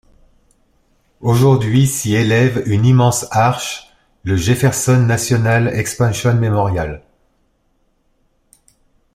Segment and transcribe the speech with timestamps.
[1.19, 3.93] Aujourd'hui s'y élève une immense arche,
[4.23, 7.03] le Jefferson National Expansion Memorial.